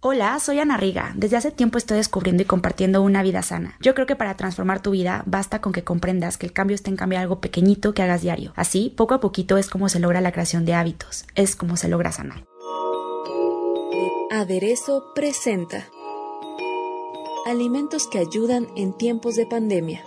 [0.00, 1.12] Hola, soy Ana Riga.
[1.16, 3.76] Desde hace tiempo estoy descubriendo y compartiendo una vida sana.
[3.80, 6.88] Yo creo que para transformar tu vida basta con que comprendas que el cambio está
[6.88, 8.52] en cambiar algo pequeñito que hagas diario.
[8.54, 11.88] Así, poco a poquito es como se logra la creación de hábitos, es como se
[11.88, 12.44] logra sanar.
[14.30, 15.88] Aderezo presenta
[17.46, 20.04] Alimentos que ayudan en tiempos de pandemia.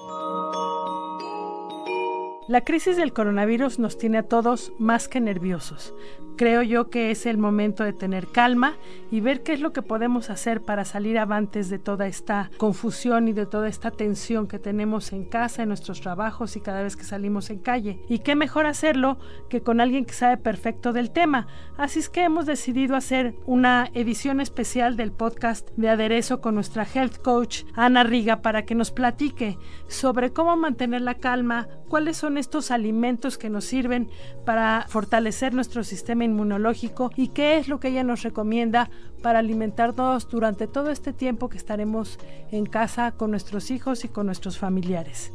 [2.48, 5.94] La crisis del coronavirus nos tiene a todos más que nerviosos.
[6.42, 8.74] Creo yo que es el momento de tener calma
[9.12, 13.28] y ver qué es lo que podemos hacer para salir avantes de toda esta confusión
[13.28, 16.96] y de toda esta tensión que tenemos en casa, en nuestros trabajos y cada vez
[16.96, 18.02] que salimos en calle.
[18.10, 21.46] Y qué mejor hacerlo que con alguien que sabe perfecto del tema.
[21.78, 26.88] Así es que hemos decidido hacer una edición especial del podcast de aderezo con nuestra
[26.92, 32.40] health coach Ana Riga para que nos platique sobre cómo mantener la calma, cuáles son
[32.40, 34.10] estos alimentos que nos sirven
[34.44, 38.90] para fortalecer nuestro sistema inmunológico y qué es lo que ella nos recomienda
[39.22, 42.18] para alimentarnos durante todo este tiempo que estaremos
[42.52, 45.32] en casa con nuestros hijos y con nuestros familiares.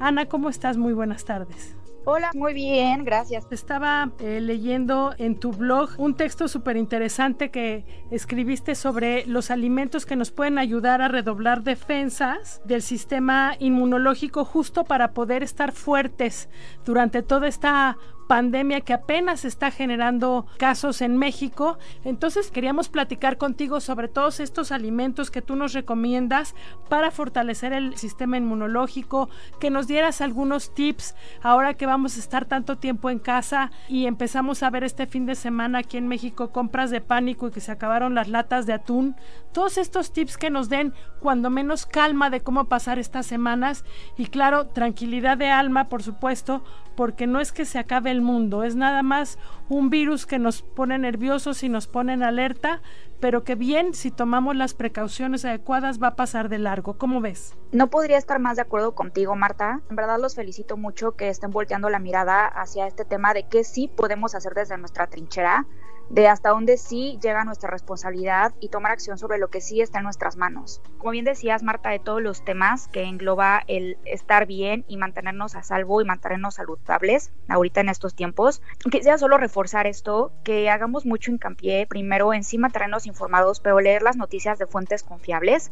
[0.00, 0.76] Ana, ¿cómo estás?
[0.76, 1.78] Muy buenas tardes.
[2.10, 3.46] Hola, muy bien, gracias.
[3.50, 10.06] Estaba eh, leyendo en tu blog un texto súper interesante que escribiste sobre los alimentos
[10.06, 16.48] que nos pueden ayudar a redoblar defensas del sistema inmunológico justo para poder estar fuertes
[16.86, 21.78] durante toda esta pandemia que apenas está generando casos en México.
[22.04, 26.54] Entonces queríamos platicar contigo sobre todos estos alimentos que tú nos recomiendas
[26.88, 32.44] para fortalecer el sistema inmunológico, que nos dieras algunos tips ahora que vamos a estar
[32.44, 36.52] tanto tiempo en casa y empezamos a ver este fin de semana aquí en México
[36.52, 39.16] compras de pánico y que se acabaron las latas de atún.
[39.52, 43.84] Todos estos tips que nos den cuando menos calma de cómo pasar estas semanas
[44.16, 46.62] y claro, tranquilidad de alma, por supuesto,
[46.96, 50.62] porque no es que se acabe el mundo, es nada más un virus que nos
[50.62, 52.80] pone nerviosos y nos pone en alerta,
[53.20, 56.98] pero que bien, si tomamos las precauciones adecuadas, va a pasar de largo.
[56.98, 57.56] ¿Cómo ves?
[57.72, 59.80] No podría estar más de acuerdo contigo, Marta.
[59.90, 63.64] En verdad los felicito mucho que estén volteando la mirada hacia este tema de qué
[63.64, 65.66] sí podemos hacer desde nuestra trinchera
[66.10, 69.98] de hasta dónde sí llega nuestra responsabilidad y tomar acción sobre lo que sí está
[69.98, 70.80] en nuestras manos.
[70.98, 75.54] Como bien decías, Marta, de todos los temas que engloba el estar bien y mantenernos
[75.54, 81.04] a salvo y mantenernos saludables ahorita en estos tiempos, quisiera solo reforzar esto, que hagamos
[81.04, 85.70] mucho hincapié primero en sí mantenernos informados, pero leer las noticias de fuentes confiables,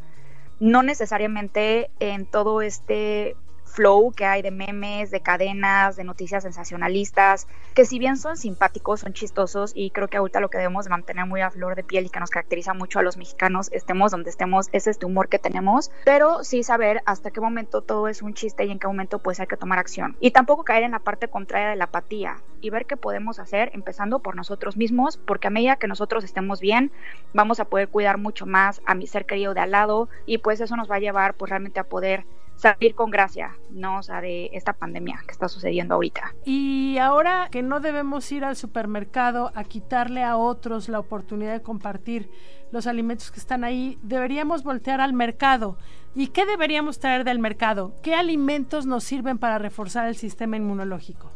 [0.60, 7.46] no necesariamente en todo este flow que hay de memes, de cadenas, de noticias sensacionalistas,
[7.74, 11.26] que si bien son simpáticos, son chistosos y creo que ahorita lo que debemos mantener
[11.26, 14.30] muy a flor de piel y que nos caracteriza mucho a los mexicanos, estemos donde
[14.30, 18.34] estemos, es este humor que tenemos, pero sí saber hasta qué momento todo es un
[18.34, 20.16] chiste y en qué momento pues hay que tomar acción.
[20.20, 23.70] Y tampoco caer en la parte contraria de la apatía y ver qué podemos hacer
[23.74, 26.90] empezando por nosotros mismos, porque a medida que nosotros estemos bien,
[27.34, 30.60] vamos a poder cuidar mucho más a mi ser querido de al lado y pues
[30.60, 32.24] eso nos va a llevar pues realmente a poder
[32.56, 33.98] salir con gracia, ¿no?
[33.98, 36.34] O sea, de esta pandemia que está sucediendo ahorita.
[36.44, 41.62] Y ahora que no debemos ir al supermercado a quitarle a otros la oportunidad de
[41.62, 42.30] compartir
[42.72, 45.78] los alimentos que están ahí, deberíamos voltear al mercado.
[46.14, 47.94] ¿Y qué deberíamos traer del mercado?
[48.02, 51.30] ¿Qué alimentos nos sirven para reforzar el sistema inmunológico?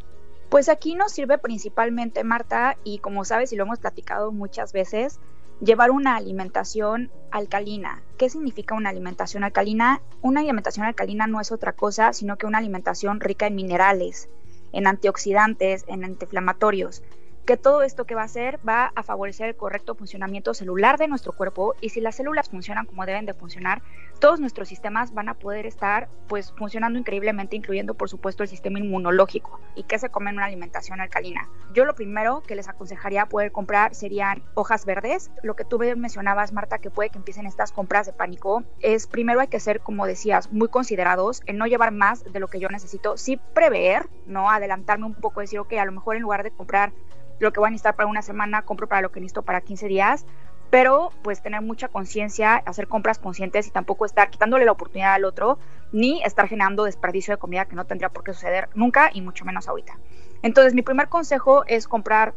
[0.48, 5.20] Pues aquí nos sirve principalmente, Marta, y como sabes y lo hemos platicado muchas veces,
[5.60, 8.02] llevar una alimentación alcalina.
[8.18, 10.00] ¿Qué significa una alimentación alcalina?
[10.22, 14.28] Una alimentación alcalina no es otra cosa, sino que una alimentación rica en minerales,
[14.72, 17.02] en antioxidantes, en antiinflamatorios
[17.44, 21.08] que todo esto que va a hacer va a favorecer el correcto funcionamiento celular de
[21.08, 23.82] nuestro cuerpo y si las células funcionan como deben de funcionar,
[24.20, 28.78] todos nuestros sistemas van a poder estar pues funcionando increíblemente, incluyendo por supuesto el sistema
[28.78, 29.58] inmunológico.
[29.74, 31.48] ¿Y qué se come en una alimentación alcalina?
[31.72, 35.30] Yo lo primero que les aconsejaría poder comprar serían hojas verdes.
[35.42, 39.40] Lo que tú mencionabas, Marta, que puede que empiecen estas compras de pánico, es primero
[39.40, 42.68] hay que ser, como decías, muy considerados en no llevar más de lo que yo
[42.68, 46.50] necesito, sí prever, no adelantarme un poco, decir, ok, a lo mejor en lugar de
[46.50, 46.92] comprar
[47.40, 49.88] lo que voy a necesitar para una semana, compro para lo que necesito para 15
[49.88, 50.26] días,
[50.70, 55.24] pero pues tener mucha conciencia, hacer compras conscientes y tampoco estar quitándole la oportunidad al
[55.24, 55.58] otro,
[55.90, 59.44] ni estar generando desperdicio de comida que no tendría por qué suceder nunca y mucho
[59.44, 59.98] menos ahorita.
[60.42, 62.34] Entonces mi primer consejo es comprar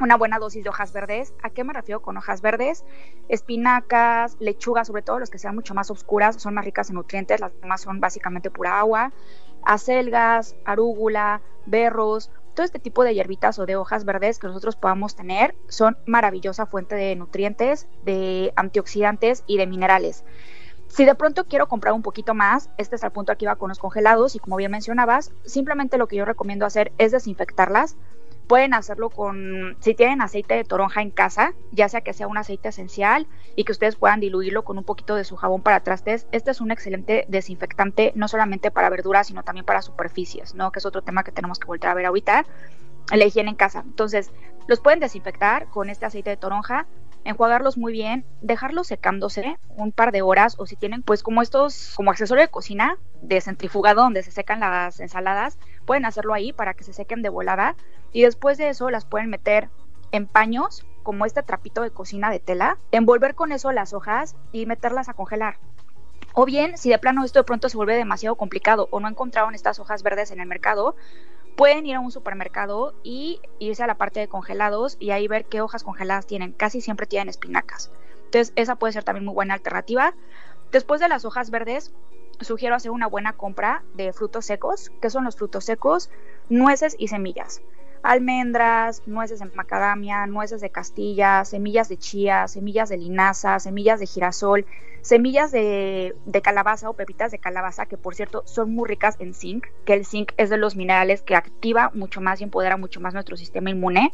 [0.00, 1.32] una buena dosis de hojas verdes.
[1.42, 2.84] ¿A qué me refiero con hojas verdes?
[3.28, 7.40] Espinacas, lechugas, sobre todo los que sean mucho más oscuras, son más ricas en nutrientes,
[7.40, 9.12] las demás son básicamente pura agua.
[9.64, 15.16] Acelgas, arúgula, berros, todo este tipo de hierbitas o de hojas verdes que nosotros podamos
[15.16, 20.24] tener son maravillosa fuente de nutrientes, de antioxidantes y de minerales.
[20.88, 23.70] Si de pronto quiero comprar un poquito más, este es el punto aquí va con
[23.70, 27.96] los congelados y como bien mencionabas, simplemente lo que yo recomiendo hacer es desinfectarlas
[28.46, 32.36] Pueden hacerlo con, si tienen aceite de toronja en casa, ya sea que sea un
[32.36, 36.26] aceite esencial y que ustedes puedan diluirlo con un poquito de su jabón para trastes.
[36.32, 40.72] Este es un excelente desinfectante, no solamente para verduras, sino también para superficies, ¿no?
[40.72, 42.44] Que es otro tema que tenemos que volver a ver ahorita.
[43.12, 43.82] La higiene en casa.
[43.84, 44.30] Entonces,
[44.68, 46.86] los pueden desinfectar con este aceite de toronja
[47.24, 51.92] enjuagarlos muy bien, dejarlos secándose un par de horas o si tienen pues como estos,
[51.94, 56.74] como accesorio de cocina de centrifugado donde se secan las ensaladas, pueden hacerlo ahí para
[56.74, 57.76] que se sequen de volada
[58.12, 59.68] y después de eso las pueden meter
[60.12, 64.66] en paños como este trapito de cocina de tela, envolver con eso las hojas y
[64.66, 65.56] meterlas a congelar.
[66.34, 69.54] O bien, si de plano esto de pronto se vuelve demasiado complicado o no encontraron
[69.54, 70.96] estas hojas verdes en el mercado,
[71.56, 75.44] pueden ir a un supermercado y irse a la parte de congelados y ahí ver
[75.44, 76.52] qué hojas congeladas tienen.
[76.52, 77.90] Casi siempre tienen espinacas.
[78.24, 80.14] Entonces, esa puede ser también muy buena alternativa.
[80.70, 81.92] Después de las hojas verdes,
[82.44, 84.92] sugiero hacer una buena compra de frutos secos.
[85.00, 86.10] ¿Qué son los frutos secos?
[86.48, 87.62] Nueces y semillas
[88.02, 94.06] almendras, nueces de macadamia, nueces de castilla, semillas de chía, semillas de linaza, semillas de
[94.06, 94.66] girasol,
[95.02, 99.34] semillas de, de, calabaza o pepitas de calabaza, que por cierto son muy ricas en
[99.34, 103.00] zinc, que el zinc es de los minerales que activa mucho más y empodera mucho
[103.00, 104.12] más nuestro sistema inmune.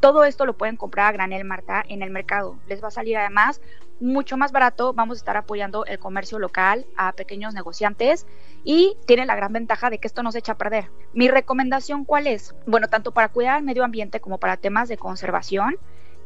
[0.00, 2.56] Todo esto lo pueden comprar a granel Marta en el mercado.
[2.68, 3.60] Les va a salir además
[4.00, 4.92] mucho más barato.
[4.92, 8.26] Vamos a estar apoyando el comercio local a pequeños negociantes
[8.62, 10.90] y tiene la gran ventaja de que esto no se echa a perder.
[11.12, 12.54] Mi recomendación cuál es?
[12.66, 15.76] Bueno, tanto para cuidar el medio ambiente como para temas de conservación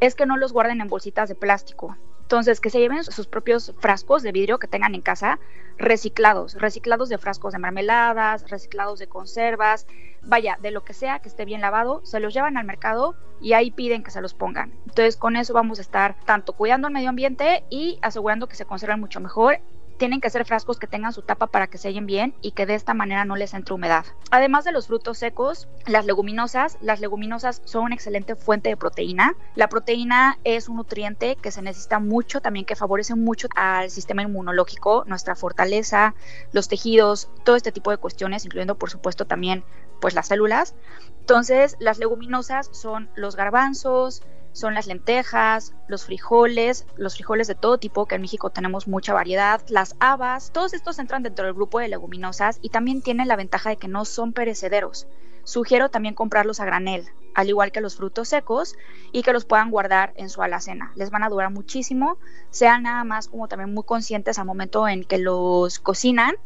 [0.01, 1.97] es que no los guarden en bolsitas de plástico.
[2.33, 5.39] Entonces, que se lleven sus propios frascos de vidrio que tengan en casa
[5.77, 9.87] reciclados, reciclados de frascos de mermeladas, reciclados de conservas,
[10.23, 13.53] vaya, de lo que sea que esté bien lavado, se los llevan al mercado y
[13.53, 14.73] ahí piden que se los pongan.
[14.87, 18.65] Entonces, con eso vamos a estar tanto cuidando el medio ambiente y asegurando que se
[18.65, 19.59] conserven mucho mejor
[19.99, 22.75] tienen que ser frascos que tengan su tapa para que sellen bien y que de
[22.75, 24.05] esta manera no les entre humedad.
[24.31, 29.35] Además de los frutos secos, las leguminosas, las leguminosas son una excelente fuente de proteína.
[29.55, 34.23] La proteína es un nutriente que se necesita mucho, también que favorece mucho al sistema
[34.23, 36.15] inmunológico, nuestra fortaleza,
[36.53, 39.65] los tejidos, todo este tipo de cuestiones, incluyendo por supuesto también
[40.01, 40.75] pues las células.
[41.21, 44.23] Entonces, las leguminosas son los garbanzos,
[44.53, 49.15] son las lentejas, los frijoles, los frijoles de todo tipo, que en México tenemos mucha
[49.15, 53.37] variedad, las habas, todos estos entran dentro del grupo de leguminosas y también tienen la
[53.37, 55.07] ventaja de que no son perecederos.
[55.45, 58.77] Sugiero también comprarlos a granel, al igual que los frutos secos,
[59.11, 60.93] y que los puedan guardar en su alacena.
[60.95, 62.19] Les van a durar muchísimo,
[62.51, 66.37] sean nada más como también muy conscientes al momento en que los cocinan,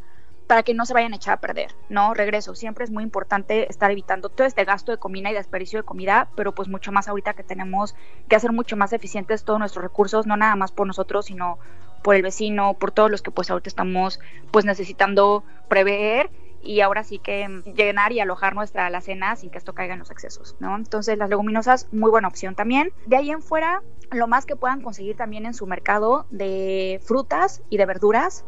[0.46, 2.14] para que no se vayan a echar a perder, ¿no?
[2.14, 5.84] Regreso, siempre es muy importante estar evitando todo este gasto de comida y desperdicio de
[5.84, 7.94] comida, pero pues mucho más ahorita que tenemos
[8.28, 11.58] que hacer mucho más eficientes todos nuestros recursos, no nada más por nosotros, sino
[12.02, 14.20] por el vecino, por todos los que pues ahorita estamos
[14.52, 16.30] pues necesitando prever
[16.62, 20.10] y ahora sí que llenar y alojar nuestra alacena sin que esto caiga en los
[20.10, 20.76] excesos, ¿no?
[20.76, 22.92] Entonces las leguminosas, muy buena opción también.
[23.06, 27.62] De ahí en fuera, lo más que puedan conseguir también en su mercado de frutas
[27.70, 28.44] y de verduras,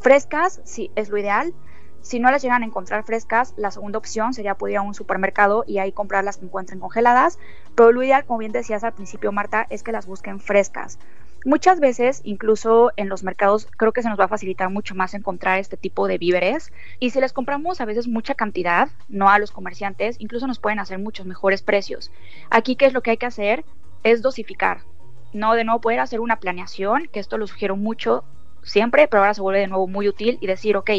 [0.00, 1.54] Frescas, sí, es lo ideal.
[2.00, 4.94] Si no las llegan a encontrar frescas, la segunda opción sería poder ir a un
[4.94, 7.38] supermercado y ahí comprar las que encuentren congeladas.
[7.74, 10.98] Pero lo ideal, como bien decías al principio, Marta, es que las busquen frescas.
[11.44, 15.14] Muchas veces, incluso en los mercados, creo que se nos va a facilitar mucho más
[15.14, 16.72] encontrar este tipo de víveres.
[17.00, 20.78] Y si les compramos a veces mucha cantidad, no a los comerciantes, incluso nos pueden
[20.78, 22.10] hacer muchos mejores precios.
[22.50, 23.64] Aquí, ¿qué es lo que hay que hacer?
[24.02, 24.82] Es dosificar.
[25.32, 28.24] No, de nuevo, poder hacer una planeación, que esto lo sugiero mucho
[28.62, 30.90] siempre, pero ahora se vuelve de nuevo muy útil y decir, ok,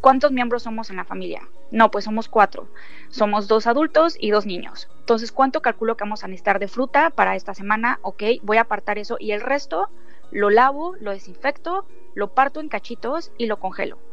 [0.00, 1.42] ¿cuántos miembros somos en la familia?
[1.70, 2.68] No, pues somos cuatro.
[3.10, 4.88] Somos dos adultos y dos niños.
[5.00, 7.98] Entonces, ¿cuánto calculo que vamos a necesitar de fruta para esta semana?
[8.02, 9.88] Ok, voy a apartar eso y el resto
[10.30, 14.03] lo lavo, lo desinfecto, lo parto en cachitos y lo congelo.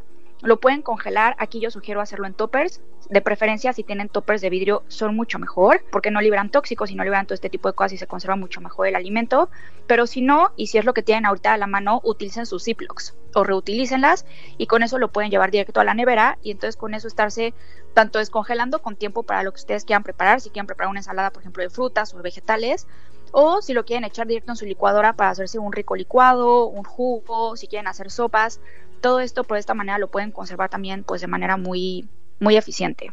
[0.44, 4.50] Lo pueden congelar, aquí yo sugiero hacerlo en toppers, de preferencia si tienen toppers de
[4.50, 7.74] vidrio son mucho mejor, porque no liberan tóxicos y no liberan todo este tipo de
[7.74, 9.50] cosas y se conserva mucho mejor el alimento,
[9.86, 12.64] pero si no, y si es lo que tienen ahorita a la mano, utilicen sus
[12.64, 14.26] Ziplocs o reutilícenlas
[14.58, 17.54] y con eso lo pueden llevar directo a la nevera y entonces con eso estarse
[17.94, 21.32] tanto descongelando con tiempo para lo que ustedes quieran preparar, si quieren preparar una ensalada,
[21.32, 22.88] por ejemplo, de frutas o de vegetales,
[23.32, 26.84] o si lo quieren echar directo en su licuadora para hacerse un rico licuado, un
[26.84, 28.60] jugo, si quieren hacer sopas,
[29.02, 32.08] todo esto por esta manera lo pueden conservar también pues de manera muy
[32.40, 33.12] muy eficiente.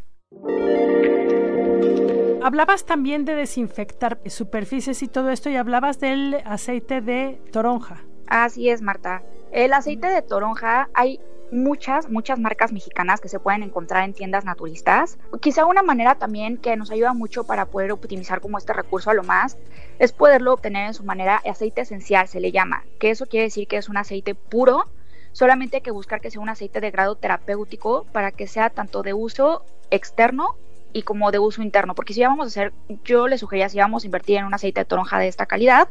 [2.43, 8.05] Hablabas también de desinfectar superficies y todo esto y hablabas del aceite de toronja.
[8.27, 9.23] Así es, Marta.
[9.53, 14.45] El aceite de toronja hay muchas, muchas marcas mexicanas que se pueden encontrar en tiendas
[14.45, 15.19] naturistas.
[15.41, 19.15] Quizá una manera también que nos ayuda mucho para poder optimizar como este recurso a
[19.15, 19.57] lo más
[19.99, 23.67] es poderlo obtener en su manera aceite esencial, se le llama, que eso quiere decir
[23.67, 24.87] que es un aceite puro.
[25.33, 29.03] Solamente hay que buscar que sea un aceite de grado terapéutico para que sea tanto
[29.03, 30.57] de uso externo
[30.93, 32.73] y como de uso interno, porque si vamos a hacer,
[33.05, 35.89] yo le sugería si vamos a invertir en un aceite de toronja de esta calidad,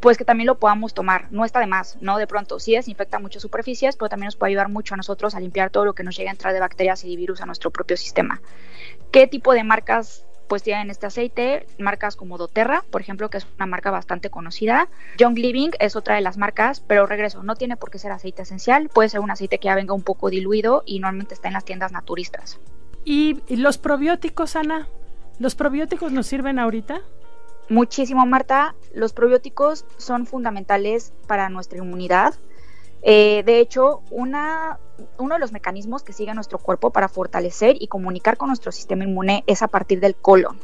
[0.00, 2.16] pues que también lo podamos tomar, no está de más, ¿no?
[2.16, 5.40] De pronto, sí desinfecta muchas superficies, pero también nos puede ayudar mucho a nosotros a
[5.40, 7.70] limpiar todo lo que nos llegue a entrar de bacterias y de virus a nuestro
[7.70, 8.40] propio sistema.
[9.10, 13.46] ¿Qué tipo de marcas pues tienen este aceite, marcas como doTERRA, por ejemplo, que es
[13.56, 14.88] una marca bastante conocida.
[15.16, 18.42] Young Living es otra de las marcas, pero regreso, no tiene por qué ser aceite
[18.42, 21.54] esencial, puede ser un aceite que ya venga un poco diluido y normalmente está en
[21.54, 22.58] las tiendas naturistas.
[23.04, 24.88] ¿Y los probióticos, Ana?
[25.38, 27.00] ¿Los probióticos nos sirven ahorita?
[27.68, 28.74] Muchísimo, Marta.
[28.92, 32.34] Los probióticos son fundamentales para nuestra inmunidad.
[33.02, 34.80] Eh, de hecho, una,
[35.18, 39.04] uno de los mecanismos que sigue nuestro cuerpo para fortalecer y comunicar con nuestro sistema
[39.04, 40.58] inmune es a partir del colon.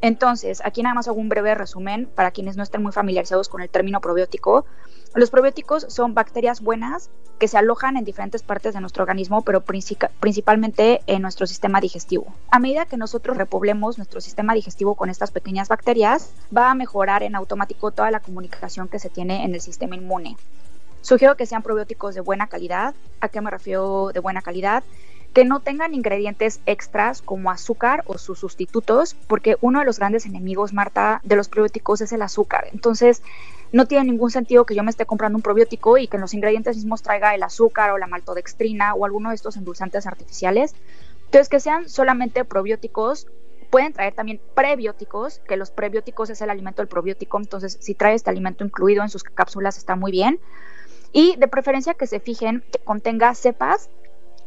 [0.00, 3.62] Entonces, aquí nada más hago un breve resumen para quienes no estén muy familiarizados con
[3.62, 4.66] el término probiótico.
[5.14, 9.62] Los probióticos son bacterias buenas que se alojan en diferentes partes de nuestro organismo, pero
[9.62, 12.26] principalmente en nuestro sistema digestivo.
[12.50, 17.22] A medida que nosotros repoblemos nuestro sistema digestivo con estas pequeñas bacterias, va a mejorar
[17.22, 20.36] en automático toda la comunicación que se tiene en el sistema inmune.
[21.04, 22.94] Sugiero que sean probióticos de buena calidad.
[23.20, 24.82] ¿A qué me refiero de buena calidad?
[25.34, 30.26] que no tengan ingredientes extras como azúcar o sus sustitutos, porque uno de los grandes
[30.26, 32.68] enemigos, Marta, de los probióticos es el azúcar.
[32.72, 33.20] Entonces,
[33.72, 36.34] no tiene ningún sentido que yo me esté comprando un probiótico y que en los
[36.34, 40.72] ingredientes mismos traiga el azúcar o la maltodextrina o alguno de estos endulzantes artificiales.
[41.24, 43.26] Entonces, que sean solamente probióticos.
[43.70, 48.14] Pueden traer también prebióticos, que los prebióticos es el alimento del probiótico, entonces si trae
[48.14, 50.38] este alimento incluido en sus cápsulas está muy bien.
[51.14, 53.88] Y de preferencia que se fijen que contenga cepas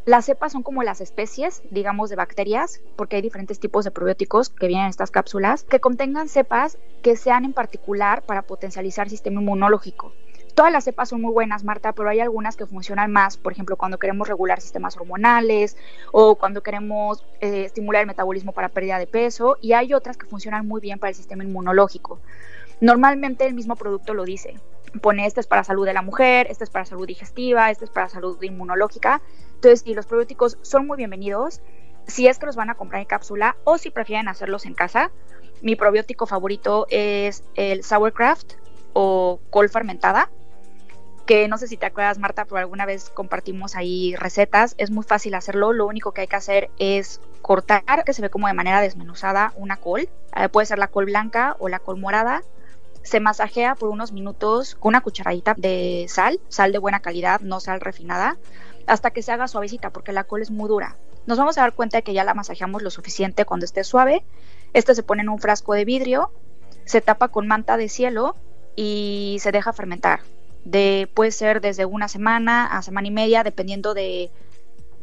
[0.07, 4.49] las cepas son como las especies, digamos, de bacterias, porque hay diferentes tipos de probióticos
[4.49, 9.09] que vienen en estas cápsulas, que contengan cepas que sean en particular para potencializar el
[9.09, 10.13] sistema inmunológico.
[10.55, 13.75] Todas las cepas son muy buenas, Marta, pero hay algunas que funcionan más, por ejemplo,
[13.75, 15.75] cuando queremos regular sistemas hormonales
[16.13, 20.25] o cuando queremos eh, estimular el metabolismo para pérdida de peso, y hay otras que
[20.25, 22.21] funcionan muy bien para el sistema inmunológico.
[22.79, 24.55] Normalmente el mismo producto lo dice.
[25.01, 27.91] Pone este es para salud de la mujer, este es para salud digestiva, este es
[27.91, 29.21] para salud inmunológica.
[29.55, 31.61] Entonces, y los probióticos son muy bienvenidos
[32.07, 35.11] si es que los van a comprar en cápsula o si prefieren hacerlos en casa.
[35.61, 38.53] Mi probiótico favorito es el Sauerkraft
[38.93, 40.29] o col fermentada,
[41.25, 44.75] que no sé si te acuerdas, Marta, pero alguna vez compartimos ahí recetas.
[44.77, 45.73] Es muy fácil hacerlo.
[45.73, 49.51] Lo único que hay que hacer es cortar, que se ve como de manera desmenuzada,
[49.57, 50.07] una col.
[50.35, 52.43] Eh, puede ser la col blanca o la col morada
[53.07, 57.61] se masajea por unos minutos con una cucharadita de sal, sal de buena calidad, no
[57.61, 58.37] sal refinada,
[58.85, 60.97] hasta que se haga suavecita, porque la col es muy dura.
[61.25, 64.25] Nos vamos a dar cuenta de que ya la masajeamos lo suficiente cuando esté suave.
[64.73, 66.31] Este se pone en un frasco de vidrio,
[66.83, 68.35] se tapa con manta de cielo
[68.75, 70.19] y se deja fermentar.
[70.65, 74.31] De, puede ser desde una semana a semana y media, dependiendo de,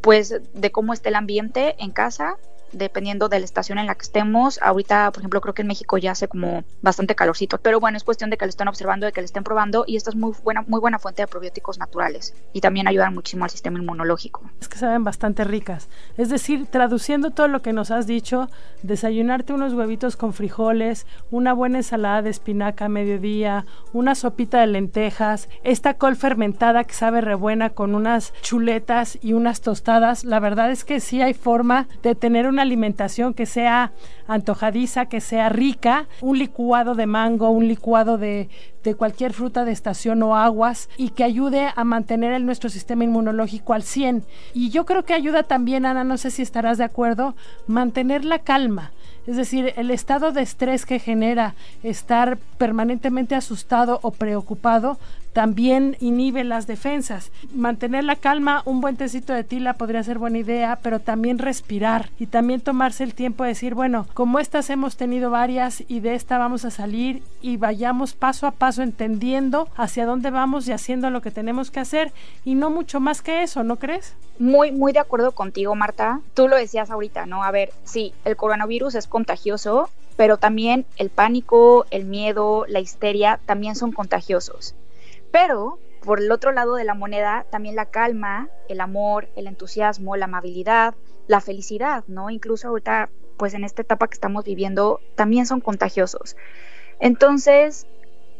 [0.02, 2.36] pues, de cómo esté el ambiente en casa
[2.74, 4.60] dependiendo de la estación en la que estemos.
[4.62, 8.04] Ahorita, por ejemplo, creo que en México ya hace como bastante calorcito, pero bueno, es
[8.04, 10.32] cuestión de que lo estén observando, de que lo estén probando y esta es muy
[10.42, 14.42] buena, muy buena fuente de probióticos naturales y también ayudan muchísimo al sistema inmunológico.
[14.60, 15.88] Es que saben bastante ricas.
[16.16, 18.48] Es decir, traduciendo todo lo que nos has dicho,
[18.82, 24.66] desayunarte unos huevitos con frijoles, una buena ensalada de espinaca a mediodía, una sopita de
[24.66, 30.24] lentejas, esta col fermentada que sabe rebuena con unas chuletas y unas tostadas.
[30.24, 33.92] La verdad es que sí hay forma de tener una alimentación que sea
[34.26, 38.48] antojadiza, que sea rica, un licuado de mango, un licuado de,
[38.84, 43.04] de cualquier fruta de estación o aguas y que ayude a mantener el, nuestro sistema
[43.04, 44.22] inmunológico al 100.
[44.52, 47.34] Y yo creo que ayuda también, Ana, no sé si estarás de acuerdo,
[47.66, 48.92] mantener la calma.
[49.26, 54.98] Es decir, el estado de estrés que genera estar permanentemente asustado o preocupado
[55.34, 57.32] también inhibe las defensas.
[57.52, 62.10] Mantener la calma, un buen tecito de tila podría ser buena idea, pero también respirar
[62.18, 66.14] y también tomarse el tiempo de decir, bueno, como estas hemos tenido varias y de
[66.14, 71.10] esta vamos a salir y vayamos paso a paso entendiendo hacia dónde vamos y haciendo
[71.10, 72.12] lo que tenemos que hacer
[72.44, 74.14] y no mucho más que eso, ¿no crees?
[74.38, 76.20] Muy, muy de acuerdo contigo, Marta.
[76.34, 77.44] Tú lo decías ahorita, ¿no?
[77.44, 83.40] A ver, sí, el coronavirus es contagioso, pero también el pánico, el miedo, la histeria
[83.46, 84.74] también son contagiosos.
[85.30, 90.16] Pero por el otro lado de la moneda, también la calma, el amor, el entusiasmo,
[90.16, 90.94] la amabilidad,
[91.26, 92.30] la felicidad, ¿no?
[92.30, 96.36] Incluso ahorita pues en esta etapa que estamos viviendo, también son contagiosos.
[97.00, 97.86] Entonces,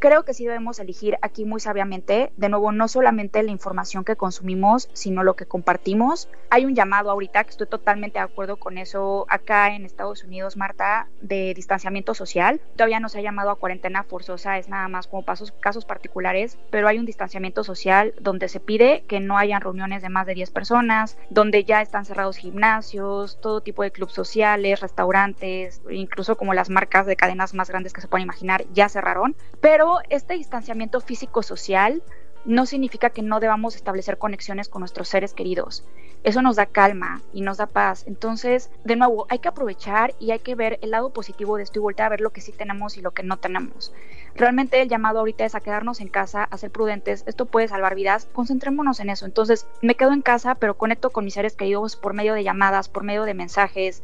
[0.05, 4.17] creo que sí debemos elegir aquí muy sabiamente, de nuevo, no solamente la información que
[4.17, 6.29] consumimos, sino lo que compartimos.
[6.51, 10.59] Hay un llamado ahorita, que estoy totalmente de acuerdo con eso, acá en Estados Unidos,
[10.59, 12.61] Marta, de distanciamiento social.
[12.77, 16.59] Todavía no se ha llamado a cuarentena forzosa, es nada más como pasos, casos particulares,
[16.69, 20.35] pero hay un distanciamiento social donde se pide que no hayan reuniones de más de
[20.35, 26.53] 10 personas, donde ya están cerrados gimnasios, todo tipo de clubes sociales, restaurantes, incluso como
[26.53, 29.35] las marcas de cadenas más grandes que se pueden imaginar, ya cerraron.
[29.63, 32.03] Pero este distanciamiento físico-social
[32.45, 35.85] no significa que no debamos establecer conexiones con nuestros seres queridos.
[36.25, 38.05] Eso nos da calma y nos da paz.
[38.07, 41.79] Entonces, de nuevo, hay que aprovechar y hay que ver el lado positivo de esto
[41.79, 43.93] y voltear a ver lo que sí tenemos y lo que no tenemos.
[44.35, 47.25] Realmente el llamado ahorita es a quedarnos en casa, a ser prudentes.
[47.27, 48.27] Esto puede salvar vidas.
[48.33, 49.27] Concentrémonos en eso.
[49.27, 52.89] Entonces, me quedo en casa, pero conecto con mis seres queridos por medio de llamadas,
[52.89, 54.03] por medio de mensajes.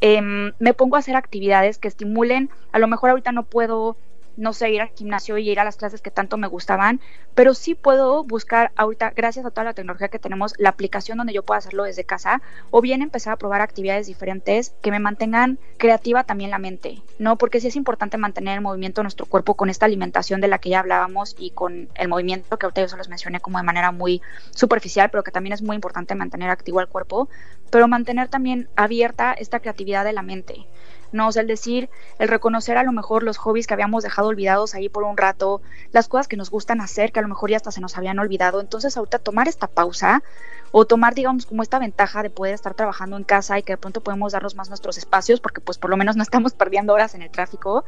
[0.00, 2.48] Em, me pongo a hacer actividades que estimulen.
[2.72, 3.96] A lo mejor ahorita no puedo
[4.40, 7.00] no sé, ir al gimnasio y ir a las clases que tanto me gustaban,
[7.34, 11.32] pero sí puedo buscar ahorita, gracias a toda la tecnología que tenemos, la aplicación donde
[11.32, 15.58] yo pueda hacerlo desde casa, o bien empezar a probar actividades diferentes que me mantengan
[15.76, 17.36] creativa también la mente, ¿no?
[17.36, 20.58] Porque sí es importante mantener el movimiento de nuestro cuerpo con esta alimentación de la
[20.58, 23.64] que ya hablábamos y con el movimiento que ahorita yo se los mencioné como de
[23.64, 24.22] manera muy
[24.54, 27.28] superficial, pero que también es muy importante mantener activo el cuerpo,
[27.70, 30.66] pero mantener también abierta esta creatividad de la mente.
[31.12, 31.28] ¿No?
[31.28, 34.74] O sea, el decir, el reconocer a lo mejor los hobbies que habíamos dejado olvidados
[34.74, 35.60] ahí por un rato,
[35.92, 38.18] las cosas que nos gustan hacer, que a lo mejor ya hasta se nos habían
[38.18, 38.60] olvidado.
[38.60, 40.22] Entonces, ahorita tomar esta pausa
[40.72, 43.76] o tomar, digamos, como esta ventaja de poder estar trabajando en casa y que de
[43.76, 47.14] pronto podemos darnos más nuestros espacios, porque pues por lo menos no estamos perdiendo horas
[47.14, 47.84] en el tráfico,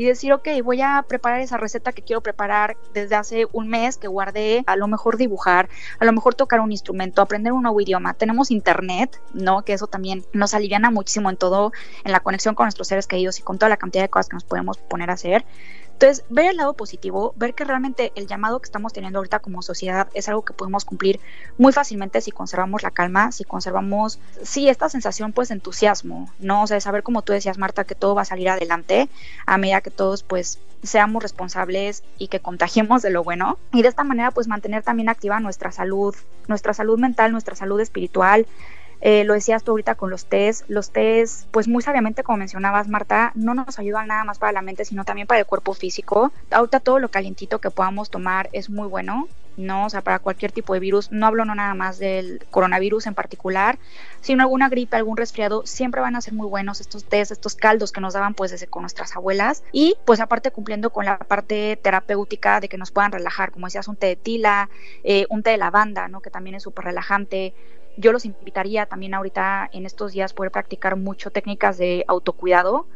[0.00, 3.98] y decir, ok, voy a preparar esa receta que quiero preparar desde hace un mes
[3.98, 7.78] que guardé, a lo mejor dibujar, a lo mejor tocar un instrumento, aprender un nuevo
[7.82, 8.14] idioma.
[8.14, 9.60] Tenemos internet, ¿no?
[9.62, 13.40] Que eso también nos aliviana muchísimo en todo, en la conexión con nuestros seres queridos
[13.40, 15.44] y con toda la cantidad de cosas que nos podemos poner a hacer.
[16.00, 19.60] Entonces, ver el lado positivo, ver que realmente el llamado que estamos teniendo ahorita como
[19.60, 21.20] sociedad es algo que podemos cumplir
[21.58, 26.62] muy fácilmente si conservamos la calma, si conservamos, sí, esta sensación pues de entusiasmo, ¿no?
[26.62, 29.10] O sea, de saber como tú decías, Marta, que todo va a salir adelante
[29.44, 33.58] a medida que todos pues seamos responsables y que contagiemos de lo bueno.
[33.70, 36.16] Y de esta manera pues mantener también activa nuestra salud,
[36.48, 38.46] nuestra salud mental, nuestra salud espiritual,
[39.00, 40.64] eh, lo decías tú ahorita con los test.
[40.68, 44.62] Los test, pues muy sabiamente, como mencionabas, Marta, no nos ayudan nada más para la
[44.62, 46.32] mente, sino también para el cuerpo físico.
[46.50, 49.28] Ahorita todo lo calientito que podamos tomar es muy bueno.
[49.56, 49.86] ¿no?
[49.86, 51.12] O sea, para cualquier tipo de virus.
[51.12, 53.78] No hablo no nada más del coronavirus en particular,
[54.20, 57.92] sino alguna gripe, algún resfriado, siempre van a ser muy buenos estos test, estos caldos
[57.92, 59.62] que nos daban pues desde con nuestras abuelas.
[59.72, 63.88] Y pues aparte cumpliendo con la parte terapéutica de que nos puedan relajar, como decías,
[63.88, 64.70] un té de tila,
[65.04, 66.20] eh, un té de lavanda, ¿no?
[66.20, 67.54] Que también es súper relajante
[68.00, 72.86] yo los invitaría también ahorita en estos días poder practicar mucho técnicas de autocuidado,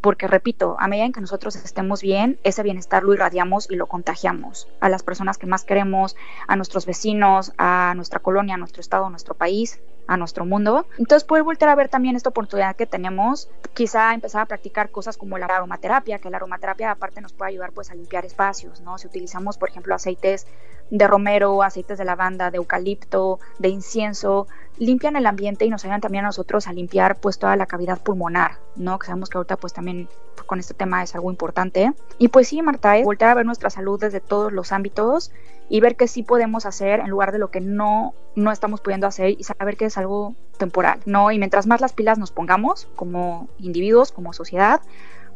[0.00, 3.86] porque repito, a medida en que nosotros estemos bien, ese bienestar lo irradiamos y lo
[3.86, 6.16] contagiamos a las personas que más queremos,
[6.48, 10.86] a nuestros vecinos, a nuestra colonia, a nuestro estado, a nuestro país, a nuestro mundo.
[10.98, 15.16] Entonces poder volver a ver también esta oportunidad que tenemos, quizá empezar a practicar cosas
[15.16, 18.98] como la aromaterapia, que la aromaterapia aparte nos puede ayudar pues a limpiar espacios, ¿no?
[18.98, 20.46] Si utilizamos por ejemplo aceites
[20.90, 24.46] de romero, aceites de lavanda, de eucalipto, de incienso,
[24.78, 28.00] limpian el ambiente y nos ayudan también a nosotros a limpiar pues toda la cavidad
[28.00, 28.98] pulmonar, ¿no?
[28.98, 30.08] Que sabemos que ahorita pues también
[30.46, 31.92] con este tema es algo importante.
[32.18, 35.30] Y pues sí, Marta, es volver a ver nuestra salud desde todos los ámbitos
[35.68, 39.06] y ver qué sí podemos hacer en lugar de lo que no, no estamos pudiendo
[39.06, 41.30] hacer y saber que es algo temporal, ¿no?
[41.30, 44.80] Y mientras más las pilas nos pongamos como individuos, como sociedad,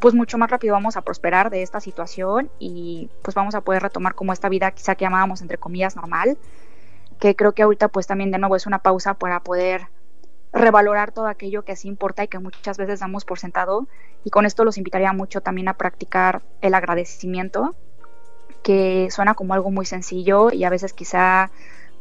[0.00, 3.82] pues mucho más rápido vamos a prosperar de esta situación y pues vamos a poder
[3.82, 6.38] retomar como esta vida quizá que llamábamos entre comillas normal,
[7.18, 9.88] que creo que ahorita pues también de nuevo es una pausa para poder
[10.52, 13.86] revalorar todo aquello que sí importa y que muchas veces damos por sentado.
[14.24, 17.74] Y con esto los invitaría mucho también a practicar el agradecimiento
[18.62, 21.50] que suena como algo muy sencillo y a veces quizá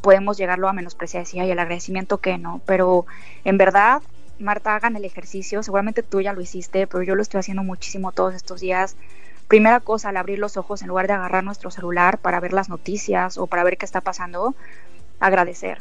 [0.02, 3.06] podemos llegarlo a menospreciar y el agradecimiento que no, pero
[3.44, 4.02] en verdad,
[4.39, 8.12] Marta, hagan el ejercicio, seguramente tú ya lo hiciste, pero yo lo estoy haciendo muchísimo
[8.12, 8.98] todos estos días.
[9.48, 12.67] Primera cosa, al abrir los ojos, en lugar de agarrar nuestro celular para ver las
[12.67, 14.54] noticias o para ver qué está pasando,
[15.19, 15.80] agradecer.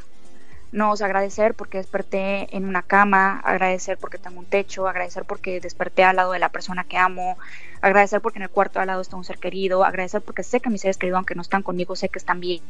[0.71, 5.61] No, o agradecer porque desperté en una cama, agradecer porque tengo un techo, agradecer porque
[5.61, 7.39] desperté al lado de la persona que amo,
[7.81, 10.71] agradecer porque en el cuarto al lado está un ser querido, agradecer porque sé que
[10.71, 12.61] mis seres queridos, aunque no están conmigo, sé que están bien,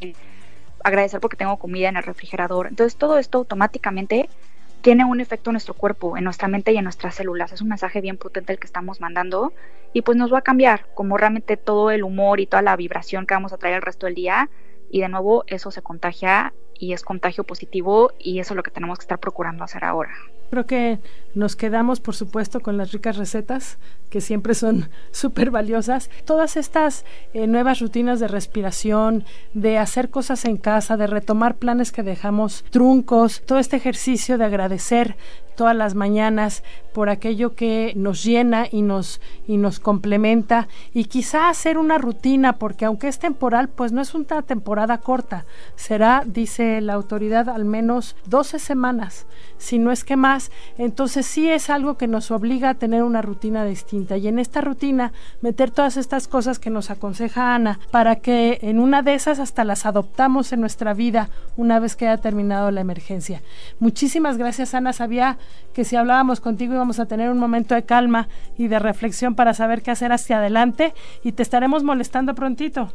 [0.82, 2.68] agradecer porque tengo comida en el refrigerador.
[2.68, 4.28] Entonces todo esto automáticamente
[4.84, 7.50] tiene un efecto en nuestro cuerpo, en nuestra mente y en nuestras células.
[7.52, 9.54] Es un mensaje bien potente el que estamos mandando
[9.94, 13.26] y pues nos va a cambiar como realmente todo el humor y toda la vibración
[13.26, 14.50] que vamos a traer el resto del día
[14.90, 18.70] y de nuevo eso se contagia y es contagio positivo y eso es lo que
[18.70, 20.12] tenemos que estar procurando hacer ahora.
[20.54, 21.00] Creo que
[21.34, 26.10] nos quedamos, por supuesto, con las ricas recetas, que siempre son súper valiosas.
[26.24, 31.90] Todas estas eh, nuevas rutinas de respiración, de hacer cosas en casa, de retomar planes
[31.90, 35.16] que dejamos truncos, todo este ejercicio de agradecer
[35.54, 36.62] todas las mañanas
[36.92, 42.54] por aquello que nos llena y nos, y nos complementa y quizá hacer una rutina
[42.58, 45.44] porque aunque es temporal pues no es una temporada corta
[45.76, 49.26] será dice la autoridad al menos 12 semanas
[49.58, 50.43] si no es que más
[50.78, 54.16] entonces sí es algo que nos obliga a tener una rutina distinta.
[54.16, 58.78] Y en esta rutina meter todas estas cosas que nos aconseja Ana para que en
[58.78, 62.80] una de esas hasta las adoptamos en nuestra vida una vez que haya terminado la
[62.80, 63.42] emergencia.
[63.78, 64.92] Muchísimas gracias Ana.
[64.92, 65.38] Sabía
[65.72, 69.54] que si hablábamos contigo íbamos a tener un momento de calma y de reflexión para
[69.54, 72.92] saber qué hacer hacia adelante y te estaremos molestando prontito.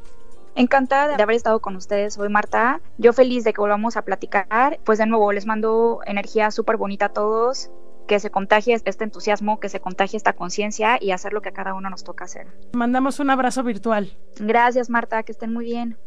[0.59, 2.81] Encantada de haber estado con ustedes hoy, Marta.
[2.97, 4.77] Yo feliz de que volvamos a platicar.
[4.83, 7.71] Pues de nuevo, les mando energía súper bonita a todos.
[8.09, 11.53] Que se contagie este entusiasmo, que se contagie esta conciencia y hacer lo que a
[11.53, 12.47] cada uno nos toca hacer.
[12.73, 14.17] Mandamos un abrazo virtual.
[14.37, 15.23] Gracias, Marta.
[15.23, 15.97] Que estén muy bien.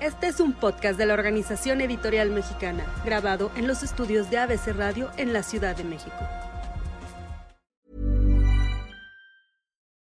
[0.00, 4.76] Este es un podcast de la Organización Editorial Mexicana, grabado en los estudios de ABC
[4.76, 6.14] Radio en la Ciudad de México.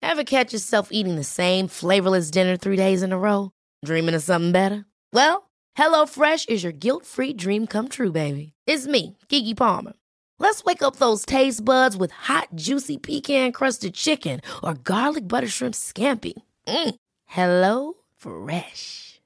[0.02, 3.52] Ever catch yourself eating the same flavorless dinner three days in a row?
[3.86, 4.86] Dreaming of something better?
[5.14, 8.54] Well, HelloFresh is your guilt-free dream come true, baby.
[8.66, 9.94] It's me, Kiki Palmer.
[10.40, 15.76] Let's wake up those taste buds with hot, juicy pecan-crusted chicken or garlic butter shrimp
[15.76, 16.34] scampi.
[16.68, 16.96] Mm.
[17.26, 19.13] Hello Fresh.